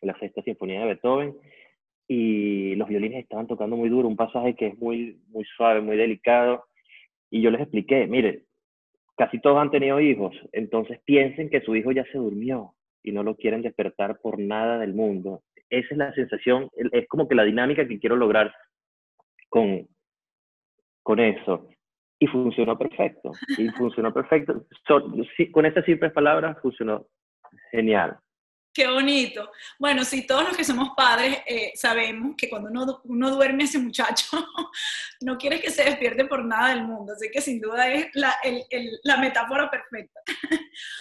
[0.02, 1.36] la sexta sinfonía de Beethoven,
[2.08, 5.98] y los violines estaban tocando muy duro, un pasaje que es muy, muy suave, muy
[5.98, 6.66] delicado,
[7.30, 8.44] y yo les expliqué, mire,
[9.16, 12.74] casi todos han tenido hijos, entonces piensen que su hijo ya se durmió
[13.04, 15.42] y no lo quieren despertar por nada del mundo.
[15.70, 18.54] Esa es la sensación, es como que la dinámica que quiero lograr
[19.52, 19.88] con,
[21.04, 21.68] con eso.
[22.20, 23.32] Y funcionó perfecto.
[23.58, 24.66] Y funcionó perfecto.
[24.88, 25.12] So-
[25.52, 27.08] con estas simples palabras funcionó
[27.72, 28.18] genial.
[28.74, 29.52] Qué bonito.
[29.78, 33.66] Bueno, sí, todos los que somos padres eh, sabemos que cuando uno, du- uno duerme
[33.66, 34.28] ese muchacho,
[35.22, 37.12] no quieres que se despierte por nada del mundo.
[37.14, 40.22] Así que sin duda es la, el- el- la metáfora perfecta.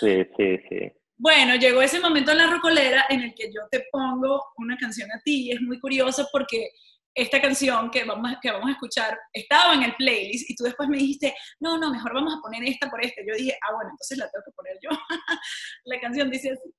[0.00, 0.92] Sí, sí, sí.
[1.16, 5.08] Bueno, llegó ese momento en la rocolera en el que yo te pongo una canción
[5.12, 6.70] a ti y es muy curioso porque
[7.14, 10.64] esta canción que vamos, a- que vamos a escuchar estaba en el playlist y tú
[10.64, 13.20] después me dijiste, no, no, mejor vamos a poner esta por esta.
[13.26, 14.90] Yo dije, ah, bueno, entonces la tengo que poner yo.
[15.84, 16.70] la canción dice así.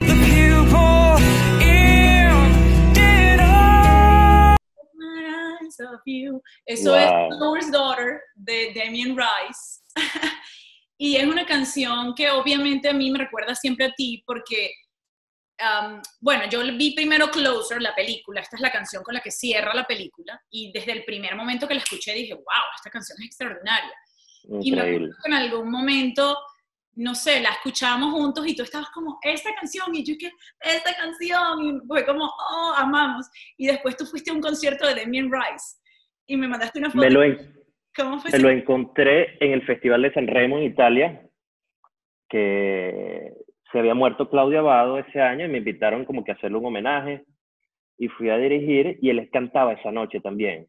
[0.00, 0.14] The
[0.70, 1.22] pupil
[1.62, 4.56] in dinner.
[4.94, 6.40] My eyes of you.
[6.66, 6.98] Eso Wow.
[7.32, 9.80] es Lover's Daughter de Damien Rice.
[10.98, 14.70] y es una canción que obviamente a mí me recuerda siempre a ti porque,
[15.60, 19.30] um, bueno, yo vi primero Closer, la película, esta es la canción con la que
[19.30, 22.44] cierra la película, y desde el primer momento que la escuché dije, wow,
[22.76, 23.92] esta canción es extraordinaria.
[24.44, 24.80] Y me Increíble.
[24.96, 26.38] acuerdo que en algún momento,
[26.96, 30.94] no sé, la escuchábamos juntos y tú estabas como, esta canción, y yo que, esta
[30.94, 33.26] canción, y fue como, oh, amamos.
[33.56, 35.76] Y después tú fuiste a un concierto de Damien Rice
[36.26, 37.04] y me mandaste una foto.
[37.04, 37.54] Me lo, en-
[37.96, 41.30] ¿Cómo fue me lo encontré en el Festival de San Remo en Italia,
[42.28, 43.32] que
[43.74, 46.66] se había muerto Claudio Abado ese año y me invitaron como que a hacerle un
[46.66, 47.24] homenaje
[47.98, 50.68] y fui a dirigir y él cantaba esa noche también.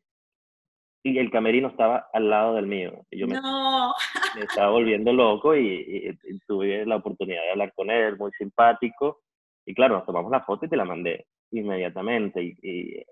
[1.03, 3.05] Y el camerino estaba al lado del mío.
[3.11, 3.93] Y yo me No,
[4.35, 8.31] me estaba volviendo loco y, y- y tuve la oportunidad de hablar con él, muy
[8.39, 9.21] simpático.
[9.67, 12.41] Y claro, nos tomamos la foto y te la mandé inmediatamente.
[12.41, 13.03] Y,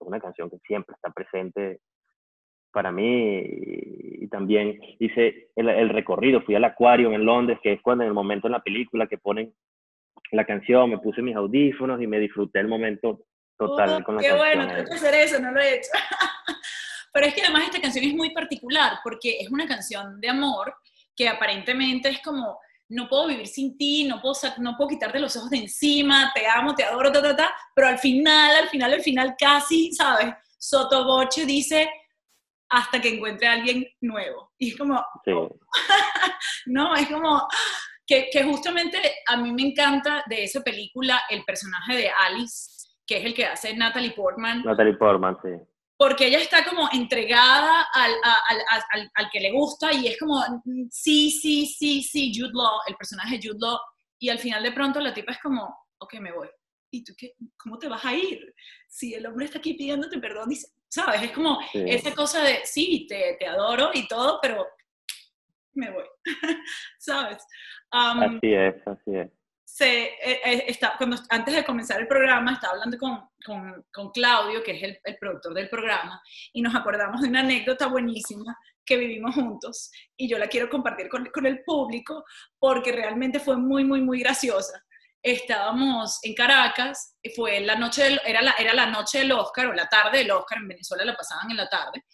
[0.00, 1.78] una canción que siempre está presente
[2.72, 3.40] para mí.
[3.40, 8.08] Y, también hice el, el recorrido, fui al Aquarium en Londres, que es cuando en
[8.08, 9.52] el momento en la película que ponen
[10.30, 13.26] la canción, me puse mis audífonos y me disfruté el momento
[13.58, 14.38] total Oh, con la qué canción.
[14.38, 15.90] bueno, tengo que hacer eso, no lo he hecho.
[17.12, 20.74] Pero es que además esta canción es muy particular porque es una canción de amor
[21.14, 22.58] que aparentemente es como,
[22.88, 26.46] no puedo vivir sin ti, no puedo, no puedo quitarte los ojos de encima, te
[26.46, 30.34] amo, te adoro, ta, ta, ta, pero al final, al final, al final casi, ¿sabes?
[30.58, 31.90] Sotoboche dice,
[32.72, 34.52] hasta que encuentre a alguien nuevo.
[34.58, 35.30] Y es como, Sí.
[36.66, 37.46] no, es como
[38.06, 42.70] que, que justamente a mí me encanta de esa película el personaje de Alice,
[43.06, 45.50] que es el que hace Natalie Portman, Natalie Portman, sí.
[45.96, 48.58] porque ella está como entregada al, al,
[48.90, 50.42] al- al- que le gusta y es como,
[50.90, 53.78] sí, sí, sí, sí, Jude Law, el personaje de Jude Law,
[54.18, 55.62] y al final de pronto la tipa es como,
[55.98, 56.48] ok, me voy.
[56.94, 57.32] ¿Y tú qué?
[57.56, 58.38] ¿Cómo te vas a ir?
[58.88, 61.22] Si el hombre está aquí pidiéndote perdón, dice, ¿sabes?
[61.22, 61.84] Es como Sí.
[61.86, 64.66] esa cosa de, sí, te, te adoro y todo, pero
[65.72, 66.04] me voy,
[66.98, 67.42] ¿sabes?
[67.90, 69.30] Am, Así es, así es.
[69.64, 74.62] se, eh, está, cuando, antes de comenzar el programa, estaba hablando con, con, con Claudio,
[74.62, 76.20] que es el, el, productor del programa,
[76.52, 81.08] y nos acordamos de una anécdota buenísima que vivimos juntos, y yo la quiero compartir
[81.08, 82.22] con, con el público
[82.58, 84.84] porque realmente fue muy, muy, muy graciosa.
[85.22, 89.88] Estábamos en Caracas, fue la noche era, la, era la noche del Oscar, o la
[89.88, 92.04] tarde del Oscar, en Venezuela la pasaban en la tarde,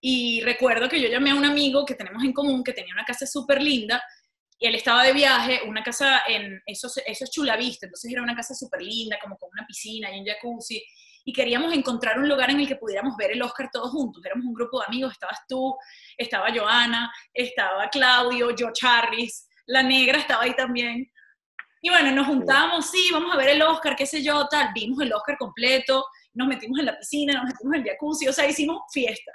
[0.00, 3.04] y recuerdo que yo llamé a un amigo que tenemos en común, que tenía una
[3.04, 4.02] casa súper linda,
[4.58, 8.34] y él estaba de viaje, una casa en, eso, eso es Chulavista, entonces era una
[8.34, 10.82] casa súper linda, como con una piscina y un jacuzzi,
[11.24, 14.24] y queríamos encontrar un lugar en el que pudiéramos ver el Oscar todos juntos.
[14.24, 15.76] Éramos un grupo de amigos, estabas tú,
[16.16, 21.10] estaba Joana, estaba Claudio, George Harris, la negra estaba ahí también.
[21.80, 25.00] Y bueno, nos juntábamos, sí, vamos a ver el Oscar, qué sé yo, tal, vimos
[25.00, 28.46] el Oscar completo, nos metimos en la piscina, nos metimos en el jacuzzi, o sea,
[28.46, 29.32] hicimos fiesta.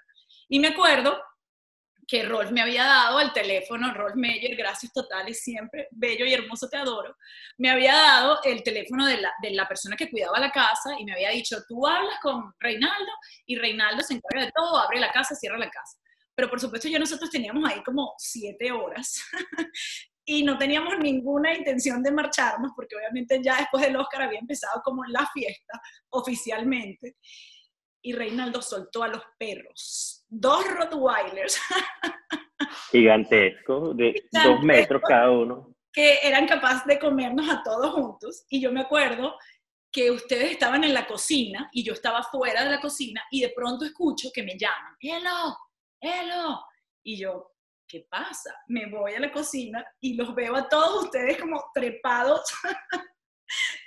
[0.47, 1.19] Y me acuerdo
[2.08, 6.69] que Rolf me había dado el teléfono, Rolf Meyer, gracias totales, siempre, bello y hermoso,
[6.69, 7.15] te adoro,
[7.58, 11.05] me había dado el teléfono de la, de la, persona que cuidaba la casa y
[11.05, 13.12] me había dicho, tú hablas con Reinaldo
[13.47, 15.97] y Reinaldo se encarga de todo, abre la casa, cierra la casa.
[16.36, 19.23] Pero por supuesto ya nosotros teníamos ahí como siete horas
[20.25, 24.81] y no teníamos ninguna intención de marcharnos porque obviamente ya después del Oscar había empezado
[24.83, 27.15] como la fiesta oficialmente
[28.05, 30.25] y Reinaldo soltó a los perros.
[30.27, 31.59] Dos Rottweilers.
[32.91, 35.75] Gigantescos, de dos metros cada uno.
[35.91, 38.45] Que eran capaces de comernos a todos juntos.
[38.47, 39.35] Y yo me acuerdo
[39.91, 43.49] que ustedes estaban en la cocina y yo estaba fuera de la cocina y de
[43.55, 45.57] pronto escucho que me llaman, ¡Elo!
[45.99, 46.63] ¡Elo!
[47.01, 47.55] Y yo,
[47.88, 48.54] ¿qué pasa?
[48.67, 52.41] Me voy a la cocina y los veo a todos ustedes como trepados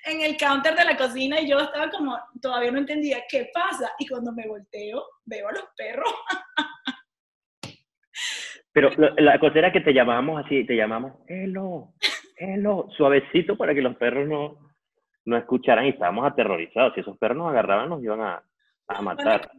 [0.04, 3.92] en el counter de la cocina y yo estaba como, todavía no entendía qué pasa.
[3.98, 6.12] Y cuando me volteo, veo a los perros.
[8.72, 11.94] Pero la cosa era que te llamábamos así, te llamamos, hello,
[12.36, 14.72] hello, suavecito para que los perros no,
[15.24, 16.94] no escucharan y estábamos aterrorizados.
[16.94, 18.40] Si esos perros nos agarraban, nos iban a,
[18.86, 19.50] a matar.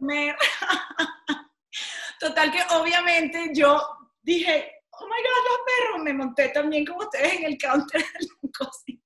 [2.20, 3.78] Total que obviamente yo
[4.22, 8.26] dije, oh my god, los perros, me monté también como ustedes en el counter de
[8.42, 9.00] la cocina.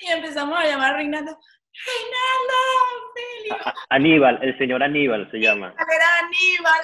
[0.00, 1.38] Y empezamos a llamar a Reinaldo.
[1.86, 3.74] ¡Reinaldo!
[3.88, 5.74] Aníbal, el señor Aníbal se llama.
[5.74, 6.80] Era Aníbal.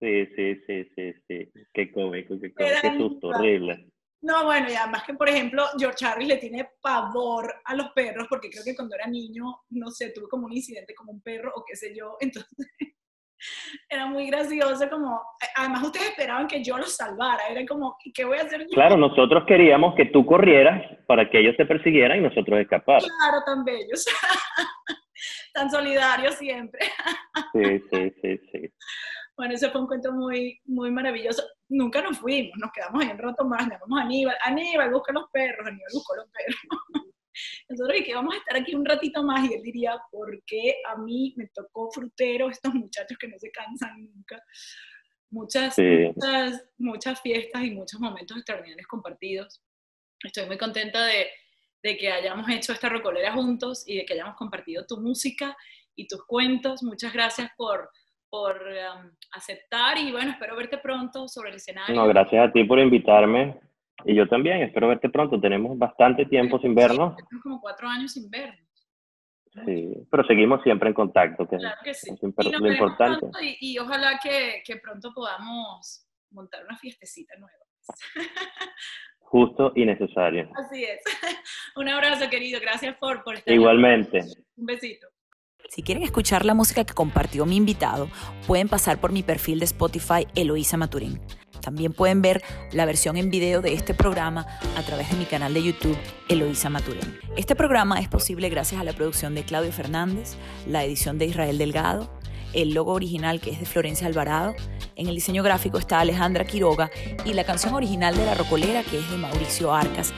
[0.00, 1.52] Sí, sí, sí, sí, sí.
[1.72, 3.92] Qué cómico, qué cómico, qué susto, horrible.
[4.22, 8.28] No, bueno, y además que, por ejemplo, George Harris le tiene pavor a los perros,
[8.28, 11.52] porque creo que cuando era niño, no sé, tuve como un incidente con un perro
[11.56, 12.68] o qué sé yo, entonces
[13.88, 15.20] era muy gracioso, como,
[15.56, 18.68] además ustedes esperaban que yo los salvara, era como, ¿qué voy a hacer yo?
[18.70, 23.02] Claro, nosotros queríamos que tú corrieras para que ellos te persiguieran y nosotros escapar.
[23.02, 24.04] Claro, tan bellos,
[25.54, 26.80] tan solidarios siempre.
[27.52, 28.72] sí, sí, sí, sí.
[29.36, 31.42] Bueno, ese fue un cuento muy, muy maravilloso.
[31.68, 35.24] Nunca nos fuimos, nos quedamos ahí un rato más, llamamos a Aníbal, Aníbal, busca los
[35.32, 36.60] perros, Aníbal buscó los perros.
[37.68, 40.96] Nosotros que vamos a estar aquí un ratito más y él diría, ¿por qué a
[40.96, 44.42] mí me tocó frutero estos muchachos que no se cansan nunca?
[45.30, 45.82] Muchas, sí.
[46.14, 49.62] muchas, muchas fiestas y muchos momentos extraordinarios compartidos.
[50.22, 51.28] Estoy muy contenta de,
[51.82, 55.56] de que hayamos hecho esta rocolera juntos y de que hayamos compartido tu música
[55.96, 56.82] y tus cuentos.
[56.82, 57.90] Muchas gracias por,
[58.30, 61.94] por um, aceptar y bueno, espero verte pronto sobre el escenario.
[61.94, 63.58] No, gracias a ti por invitarme.
[64.04, 65.40] Y yo también, espero verte pronto.
[65.40, 67.16] Tenemos bastante tiempo sin vernos.
[67.16, 68.58] Tenemos como cuatro años sin vernos.
[69.66, 72.10] Sí, pero seguimos siempre en contacto, que, claro que sí.
[72.10, 73.26] es lo importante.
[73.42, 77.52] Y, y, ojalá que, que, pronto podamos montar una fiestecita nueva.
[79.18, 80.50] Justo y necesario.
[80.54, 81.00] Así es.
[81.76, 82.60] Un abrazo, querido.
[82.60, 84.20] Gracias por, por estar Igualmente.
[84.20, 84.32] Aquí.
[84.56, 85.08] Un besito.
[85.68, 88.08] Si quieren escuchar la música que compartió mi invitado,
[88.46, 91.20] pueden pasar por mi perfil de Spotify Eloísa Maturín.
[91.62, 94.46] También pueden ver la versión en video de este programa
[94.76, 95.96] a través de mi canal de YouTube
[96.28, 97.18] Eloísa Maturín.
[97.36, 100.34] Este programa es posible gracias a la producción de Claudio Fernández,
[100.66, 102.10] la edición de Israel Delgado,
[102.52, 104.54] el logo original que es de Florencia Alvarado,
[104.96, 106.90] en el diseño gráfico está Alejandra Quiroga
[107.24, 110.12] y la canción original de La Rocolera que es de Mauricio Arcas,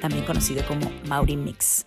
[0.00, 1.86] también conocido como Mauri Mix.